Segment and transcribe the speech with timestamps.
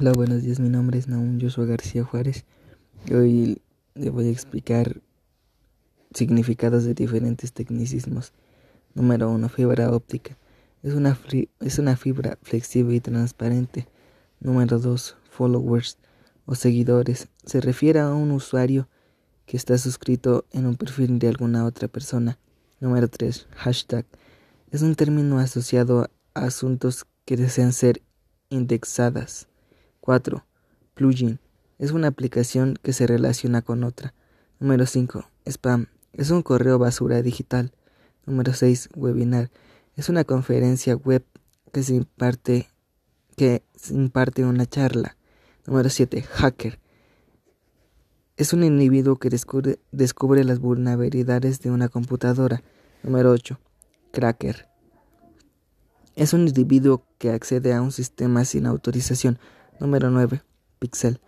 [0.00, 0.60] Hola, buenos días.
[0.60, 2.44] Mi nombre es Naum Joshua García Juárez.
[3.04, 3.62] Y hoy
[3.96, 5.00] le voy a explicar
[6.14, 8.32] significados de diferentes tecnicismos.
[8.94, 9.48] Número 1.
[9.48, 10.36] Fibra óptica.
[10.84, 11.18] Es una,
[11.58, 13.88] es una fibra flexible y transparente.
[14.38, 15.16] Número 2.
[15.30, 15.98] Followers
[16.46, 17.26] o seguidores.
[17.44, 18.88] Se refiere a un usuario
[19.46, 22.38] que está suscrito en un perfil de alguna otra persona.
[22.78, 23.48] Número 3.
[23.56, 24.06] Hashtag.
[24.70, 28.00] Es un término asociado a asuntos que desean ser
[28.50, 29.48] indexadas.
[30.00, 30.44] 4.
[30.94, 31.38] Plugin.
[31.78, 34.14] Es una aplicación que se relaciona con otra.
[34.58, 35.28] Número 5.
[35.46, 35.86] Spam.
[36.12, 37.72] Es un correo basura digital.
[38.26, 38.90] Número 6.
[38.96, 39.50] Webinar.
[39.96, 41.24] Es una conferencia web
[41.72, 42.68] que se imparte
[43.36, 45.16] que imparte una charla.
[45.66, 46.22] Número 7.
[46.22, 46.80] Hacker.
[48.36, 52.62] Es un individuo que descubre, descubre las vulnerabilidades de una computadora.
[53.02, 53.58] Número 8.
[54.12, 54.68] Cracker.
[56.16, 59.38] Es un individuo que accede a un sistema sin autorización.
[59.80, 60.42] Número 9.
[60.78, 61.20] Pixel.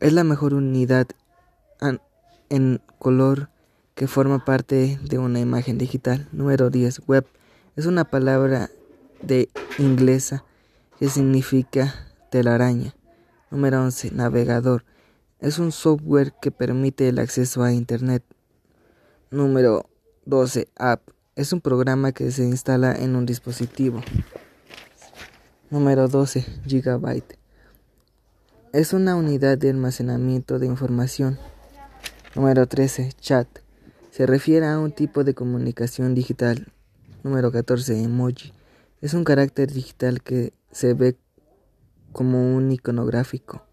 [0.00, 1.06] Es la mejor unidad
[2.48, 3.50] en color
[3.94, 6.28] que forma parte de una imagen digital.
[6.32, 7.02] Número 10.
[7.06, 7.26] Web.
[7.76, 8.70] Es una palabra
[9.22, 10.44] de inglesa
[10.98, 11.94] que significa
[12.30, 12.94] telaraña.
[13.50, 14.12] Número 11.
[14.12, 14.84] Navegador.
[15.40, 18.22] Es un software que permite el acceso a Internet.
[19.30, 19.86] Número
[20.24, 20.68] 12.
[20.76, 21.02] App.
[21.34, 24.02] Es un programa que se instala en un dispositivo.
[25.72, 26.44] Número 12.
[26.66, 27.38] Gigabyte.
[28.74, 31.38] Es una unidad de almacenamiento de información.
[32.34, 33.14] Número 13.
[33.18, 33.48] Chat.
[34.10, 36.70] Se refiere a un tipo de comunicación digital.
[37.22, 38.02] Número 14.
[38.02, 38.52] Emoji.
[39.00, 41.16] Es un carácter digital que se ve
[42.12, 43.64] como un iconográfico.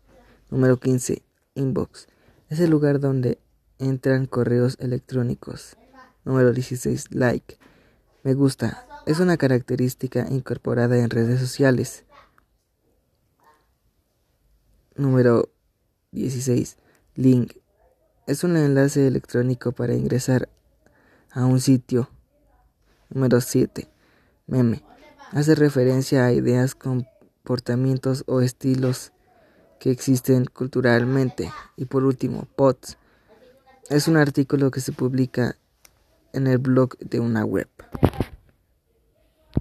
[0.49, 1.21] Número 15.
[1.55, 2.07] Inbox.
[2.47, 3.39] Es el lugar donde
[3.77, 5.75] entran correos electrónicos.
[6.23, 7.13] Número 16.
[7.13, 7.57] Like.
[8.23, 12.03] Me gusta es una característica incorporada en redes sociales.
[14.95, 15.49] Número
[16.11, 16.77] 16.
[17.15, 17.53] Link.
[18.27, 20.47] Es un enlace electrónico para ingresar
[21.31, 22.07] a un sitio.
[23.09, 23.89] Número 7.
[24.45, 24.83] Meme.
[25.31, 29.11] Hace referencia a ideas, comportamientos o estilos
[29.79, 31.51] que existen culturalmente.
[31.77, 32.99] Y por último, POTS.
[33.89, 35.55] Es un artículo que se publica
[36.31, 37.69] en el blog de una web.